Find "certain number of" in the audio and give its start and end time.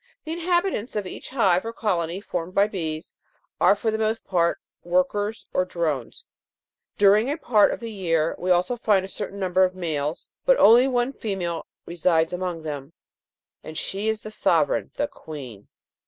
9.07-9.75